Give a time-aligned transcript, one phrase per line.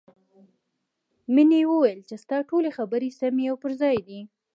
[1.33, 4.19] مینې وویل چې ستا ټولې خبرې سمې او پر ځای دي